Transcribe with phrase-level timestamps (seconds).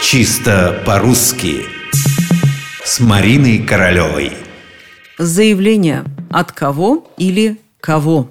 [0.00, 1.64] Чисто по-русски
[2.84, 4.32] С Мариной Королевой
[5.18, 8.30] Заявление от кого или кого?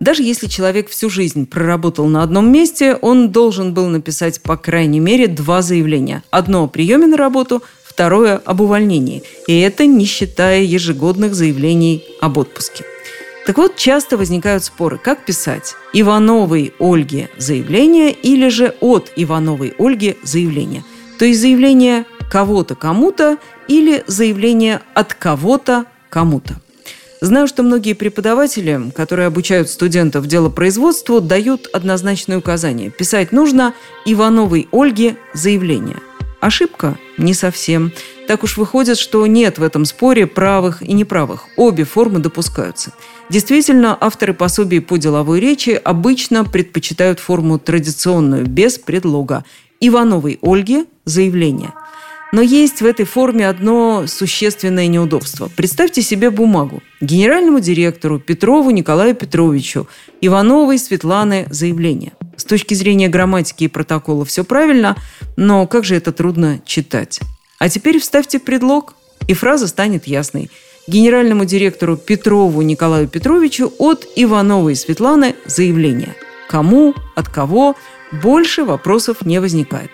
[0.00, 5.00] Даже если человек всю жизнь проработал на одном месте, он должен был написать по крайней
[5.00, 6.24] мере два заявления.
[6.30, 9.22] Одно о приеме на работу, второе об увольнении.
[9.46, 12.84] И это не считая ежегодных заявлений об отпуске.
[13.50, 20.16] Так вот, часто возникают споры, как писать Ивановой Ольге заявление или же от Ивановой Ольги
[20.22, 20.84] заявление.
[21.18, 26.60] То есть заявление кого-то кому-то или заявление от кого-то кому-то.
[27.20, 32.90] Знаю, что многие преподаватели, которые обучают студентов делопроизводству, дают однозначное указание.
[32.90, 33.74] Писать нужно
[34.04, 35.96] Ивановой Ольге заявление.
[36.40, 36.96] Ошибка?
[37.20, 37.92] Не совсем.
[38.26, 41.48] Так уж выходит, что нет в этом споре правых и неправых.
[41.56, 42.92] Обе формы допускаются.
[43.28, 49.44] Действительно, авторы пособий по деловой речи обычно предпочитают форму традиционную, без предлога.
[49.80, 51.72] Ивановой Ольге заявление.
[52.32, 55.50] Но есть в этой форме одно существенное неудобство.
[55.54, 56.82] Представьте себе бумагу.
[57.00, 59.88] Генеральному директору Петрову Николаю Петровичу
[60.20, 62.12] Ивановой Светланы заявление.
[62.40, 64.96] С точки зрения грамматики и протокола все правильно,
[65.36, 67.20] но как же это трудно читать.
[67.58, 68.94] А теперь вставьте предлог,
[69.28, 70.50] и фраза станет ясной.
[70.86, 76.14] Генеральному директору Петрову Николаю Петровичу от Ивановой Светланы заявление.
[76.48, 77.76] Кому, от кого,
[78.10, 79.90] больше вопросов не возникает.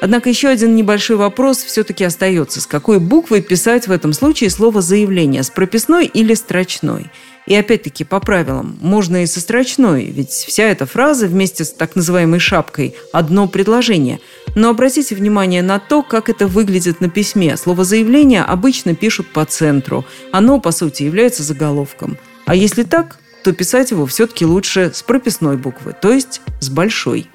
[0.00, 2.60] Однако еще один небольшой вопрос все-таки остается.
[2.60, 5.42] С какой буквой писать в этом случае слово «заявление»?
[5.42, 7.10] С прописной или строчной?
[7.46, 11.94] И опять-таки по правилам, можно и со строчной, ведь вся эта фраза вместе с так
[11.94, 14.20] называемой шапкой– одно предложение.
[14.56, 17.56] Но обратите внимание на то, как это выглядит на письме.
[17.56, 20.04] Слово «заявление» обычно пишут по центру.
[20.32, 22.18] Оно, по сути, является заголовком.
[22.46, 27.28] А если так, то писать его все-таки лучше с прописной буквы, то есть с большой.